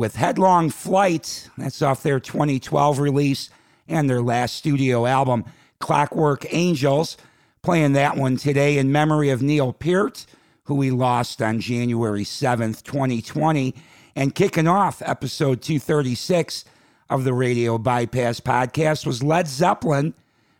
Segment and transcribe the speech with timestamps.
[0.00, 1.50] With Headlong Flight.
[1.58, 3.50] That's off their 2012 release
[3.86, 5.44] and their last studio album,
[5.78, 7.18] Clockwork Angels.
[7.60, 10.24] Playing that one today in memory of Neil Peart,
[10.64, 13.74] who we lost on January 7th, 2020.
[14.16, 16.64] And kicking off episode 236
[17.10, 20.14] of the Radio Bypass podcast was Led Zeppelin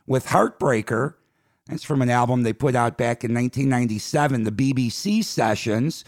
[0.07, 1.15] with Heartbreaker.
[1.67, 6.05] That's from an album they put out back in 1997, the BBC Sessions.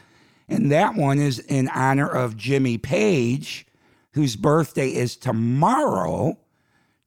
[0.52, 3.66] And that one is in honor of Jimmy Page,
[4.12, 6.36] whose birthday is tomorrow.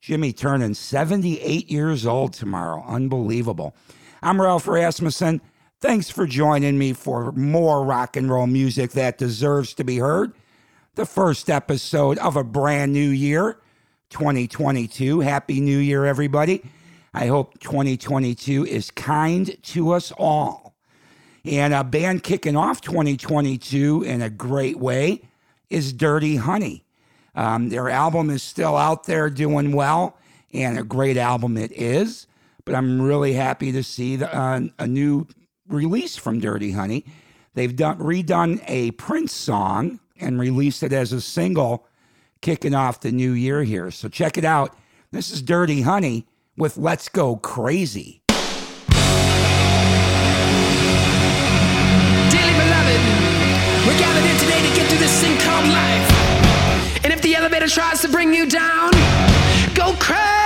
[0.02, 2.84] Jimmy turning 78 years old tomorrow.
[2.88, 3.76] Unbelievable.
[4.24, 5.42] I'm Ralph Rasmussen.
[5.80, 10.34] Thanks for joining me for more rock and roll music that deserves to be heard.
[10.96, 13.60] The first episode of a brand new year,
[14.10, 15.20] 2022.
[15.20, 16.64] Happy New Year, everybody.
[17.14, 20.65] I hope 2022 is kind to us all.
[21.46, 25.22] And a band kicking off 2022 in a great way
[25.70, 26.84] is Dirty Honey.
[27.36, 30.18] Um, their album is still out there doing well,
[30.54, 32.26] and a great album it is.
[32.64, 35.28] But I'm really happy to see the, uh, a new
[35.68, 37.06] release from Dirty Honey.
[37.54, 41.86] They've done redone a Prince song and released it as a single,
[42.42, 43.92] kicking off the new year here.
[43.92, 44.76] So check it out.
[45.12, 46.26] This is Dirty Honey
[46.58, 48.25] with Let's Go Crazy.
[53.86, 57.04] We're gathered here today to get through this thing called life.
[57.04, 58.92] And if the elevator tries to bring you down,
[59.76, 60.45] go crazy.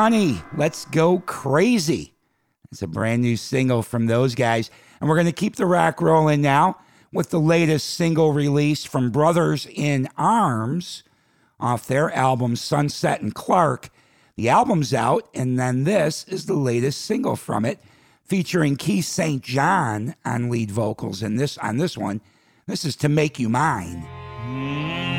[0.00, 0.40] Honey.
[0.56, 2.14] Let's go crazy.
[2.72, 4.70] It's a brand new single from those guys.
[4.98, 6.78] And we're going to keep the rock rolling now
[7.12, 11.02] with the latest single release from Brothers in Arms
[11.60, 13.90] off their album Sunset and Clark.
[14.36, 17.78] The album's out, and then this is the latest single from it,
[18.24, 19.42] featuring Keith St.
[19.42, 21.22] John on lead vocals.
[21.22, 22.22] And this on this one,
[22.66, 24.08] this is to make you mine.
[24.46, 25.09] Mm.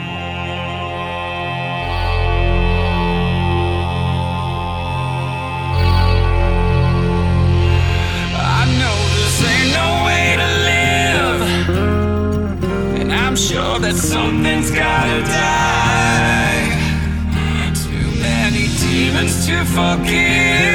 [13.32, 16.68] I'm sure that something's gotta die.
[17.74, 20.71] Too many demons to forgive.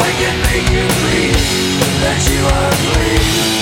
[0.00, 1.34] I can make you believe
[2.02, 3.57] that you are free.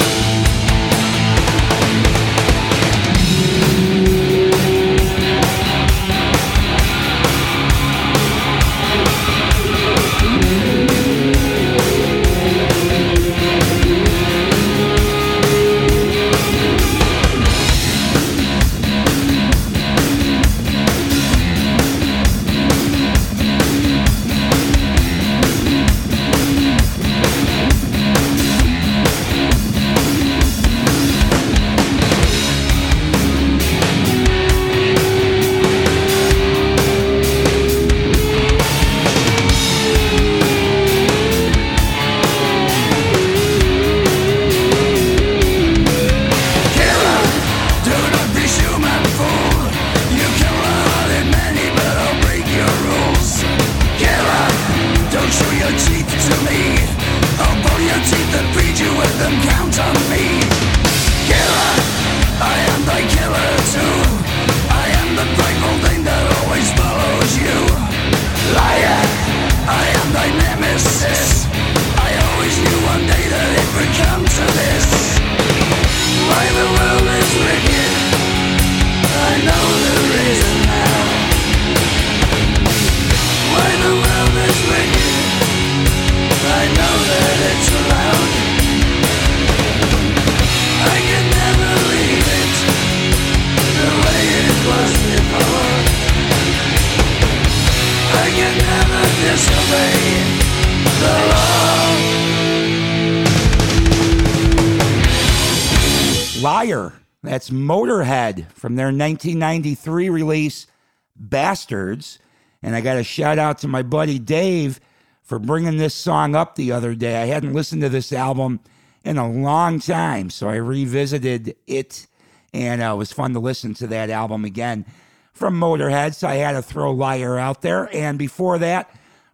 [107.22, 110.66] That's Motorhead from their 1993 release,
[111.14, 112.18] Bastards.
[112.62, 114.80] And I got a shout out to my buddy Dave
[115.22, 117.22] for bringing this song up the other day.
[117.22, 118.60] I hadn't listened to this album
[119.04, 122.06] in a long time, so I revisited it
[122.52, 124.86] and uh, it was fun to listen to that album again
[125.32, 126.14] from Motorhead.
[126.14, 127.94] So I had to throw Liar out there.
[127.94, 128.90] And before that,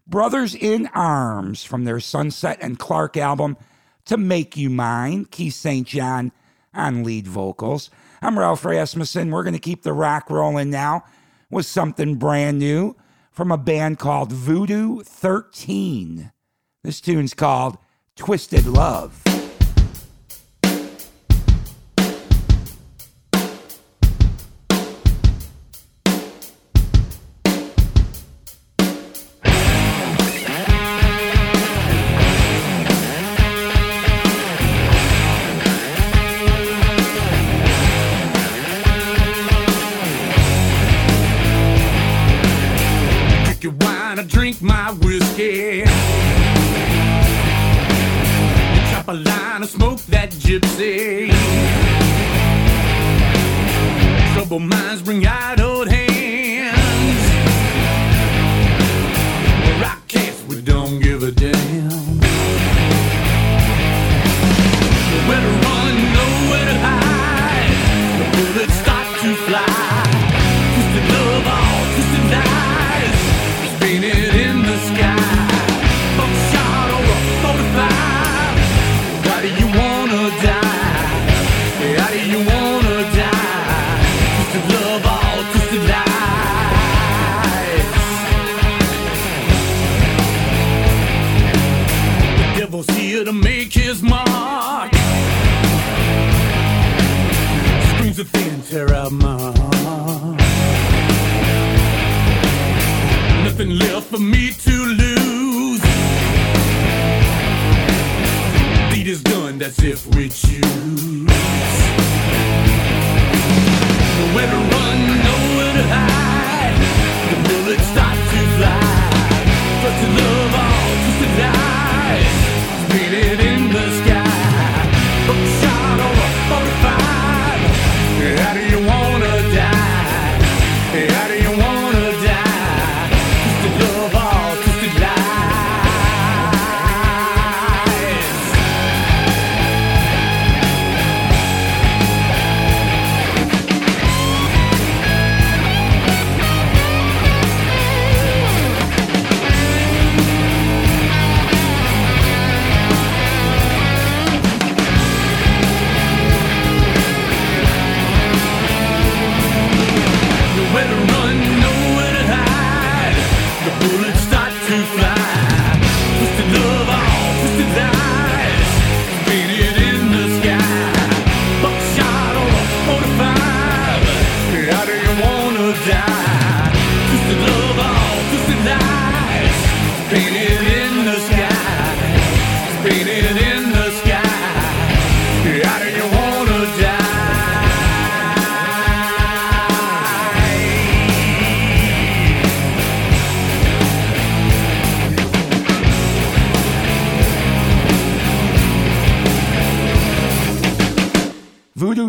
[0.07, 3.57] Brothers in Arms from their Sunset and Clark album,
[4.07, 5.87] To Make You Mine, Keith St.
[5.87, 6.33] John
[6.75, 7.91] on lead vocals.
[8.21, 9.31] I'm Ralph Rasmussen.
[9.31, 11.05] We're going to keep the rock rolling now
[11.51, 12.97] with something brand new
[13.31, 16.33] from a band called Voodoo 13.
[16.83, 17.79] This tune's called
[18.17, 19.23] Twisted Love.
[44.63, 45.83] my whiskey.
[45.83, 45.91] And
[48.91, 51.31] chop a line and smoke that gypsy.
[54.35, 57.23] Troubled minds bring idle hands.
[59.83, 61.52] Rock cats, we don't give a damn.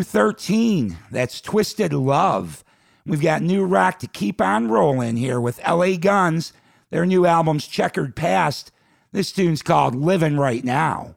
[0.04, 0.98] 213.
[1.12, 2.64] That's Twisted Love.
[3.06, 6.52] We've got new rock to keep on rolling here with LA Guns.
[6.90, 8.72] Their new album's Checkered Past.
[9.14, 11.16] This tune's called Living Right Now.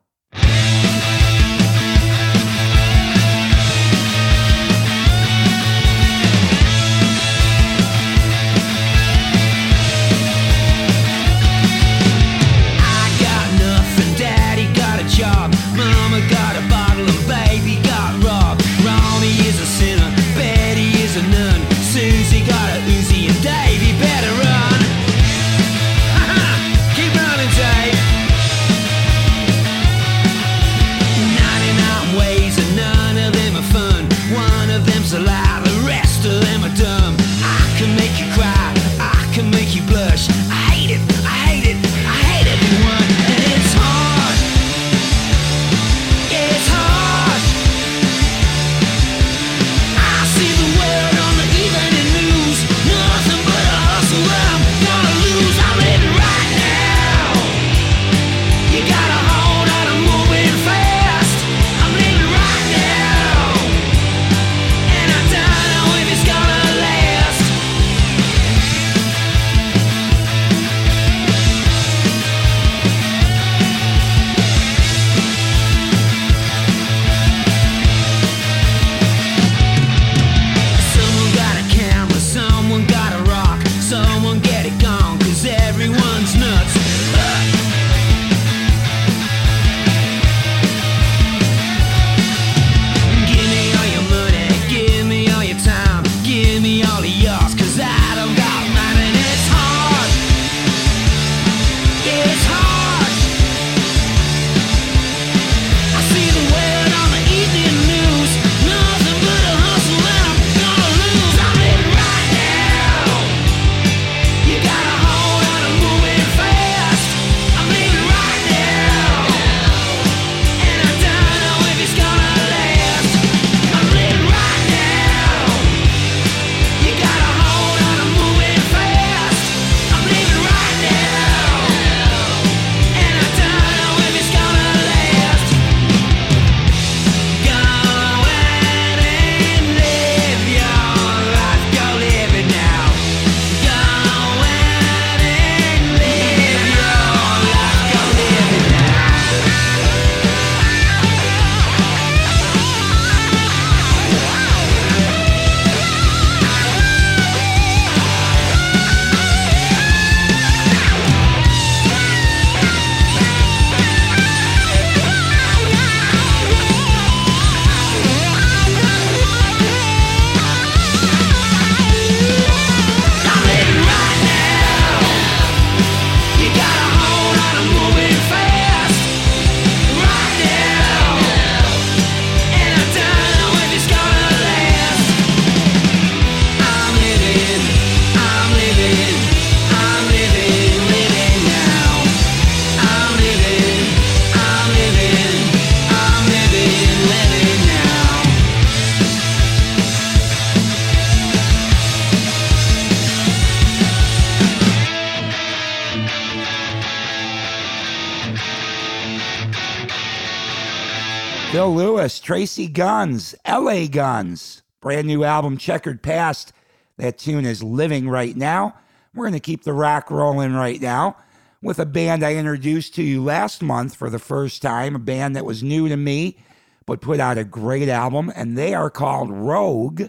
[211.53, 216.53] Phil Lewis, Tracii Guns, LA Guns, brand new album, Checkered Past.
[216.99, 218.75] That tune is living right now.
[219.15, 221.17] We're going to keep the rock rolling right now
[221.63, 225.37] with a band I introduced to you last month for the first time, a band
[225.37, 226.37] that was new to me,
[226.85, 230.03] but put out a great album, and they are called Rogue.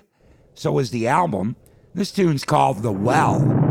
[0.55, 1.55] So is the album.
[1.93, 3.66] This tune's called The Well.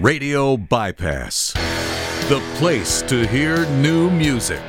[0.00, 1.52] Radio Bypass,
[2.30, 4.62] the place to hear new music.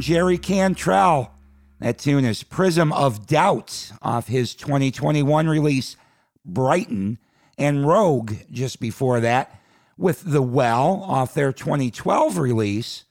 [0.00, 1.32] Jerry Cantrell.
[1.80, 5.96] That tune is Prism of Doubt off his 2021 release,
[6.44, 7.18] Brighten,
[7.56, 9.60] and Rogue just before that
[9.96, 13.04] with The Well off their 2012 release,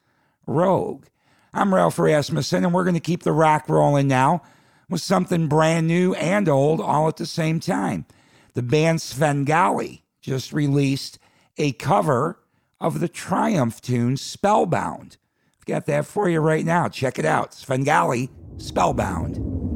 [0.45, 1.05] Rogue.
[1.53, 4.41] I'm Ralph Rasmussen, and we're going to keep the rock rolling now
[4.89, 8.05] with something brand new and old all at the same time.
[8.53, 11.19] The band Svengali just released
[11.57, 12.39] a cover
[12.79, 15.17] of the Triumph tune Spellbound.
[15.68, 16.88] Got that for you right now.
[16.88, 17.53] Check it out.
[17.53, 18.30] Svengali.
[18.57, 19.66] Spellbound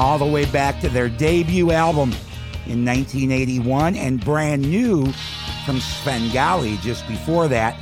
[0.00, 2.10] all the way back to their debut album
[2.64, 5.12] in 1981, and brand new
[5.66, 7.76] from Svengali just before that,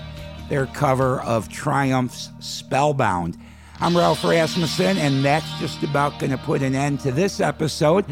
[0.49, 3.39] their cover of Triumph's Spellbound.
[3.79, 8.05] I'm Ralph Rasmussen, and that's just about going to put an end to this episode.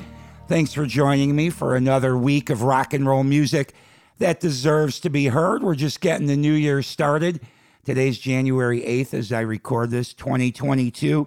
[0.47, 3.75] Thanks for joining me for another week of rock and roll music
[4.19, 5.65] that deserves to be heard.
[5.65, 7.41] We're just getting the new year started.
[7.85, 11.27] Today's January 8th as I record this, 2022.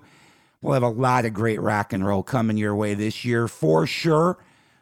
[0.61, 3.87] We'll have a lot of great rock and roll coming your way this year for
[3.87, 4.37] sure.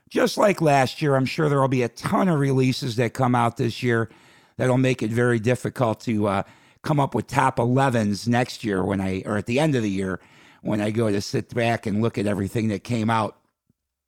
[0.10, 3.36] Just like last year, I'm sure there will be a ton of releases that come
[3.36, 4.10] out this year
[4.58, 6.44] that'll make it very difficult to uh,
[6.82, 9.90] come up with top 11s next year when I, or at the end of the
[9.90, 10.20] year,
[10.62, 13.38] when I go to sit back and look at everything that came out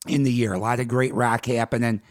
[0.07, 0.53] in the year.
[0.53, 2.01] A lot of great rock happening.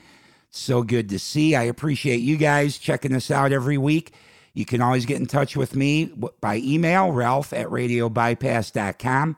[0.50, 1.56] So good to see.
[1.56, 4.12] I appreciate you guys checking us out every week.
[4.54, 9.36] You can always get in touch with me by email, ralph at radiobypass.com.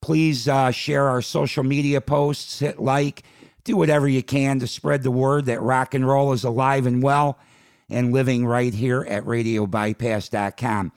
[0.00, 3.22] Please uh, share our social media posts, hit like,
[3.64, 7.02] do whatever you can to spread the word that rock and roll is alive and
[7.02, 7.38] well
[7.90, 10.92] and living right here at radiobypass.com.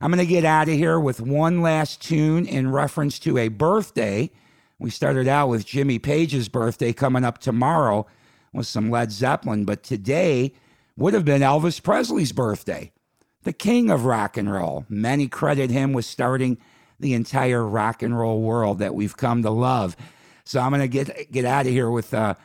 [0.00, 3.48] I'm going to get out of here with one last tune in reference to a
[3.48, 4.30] birthday.
[4.78, 8.06] We started out with Jimmy Page's birthday coming up tomorrow
[8.52, 10.52] with some Led Zeppelin, but today
[10.96, 12.92] would have been Elvis Presley's birthday,
[13.42, 14.84] the king of rock and roll.
[14.88, 16.58] Many credit him with starting
[17.00, 19.96] the entire rock and roll world that we've come to love.
[20.44, 22.36] So I'm going to get get out of here with a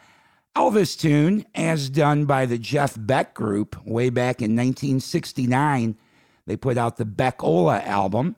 [0.55, 5.97] Elvis tune as done by the Jeff Beck Group way back in 1969.
[6.45, 8.35] They put out the Beck-Ola album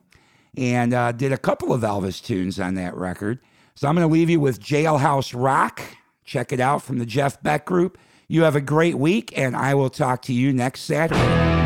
[0.56, 3.40] and uh, did a couple of Elvis tunes on that record.
[3.74, 5.80] So I'm going to leave you with Jailhouse Rock.
[6.24, 7.98] Check it out from the Jeff Beck Group.
[8.28, 11.61] You have a great week, and I will talk to you next Saturday.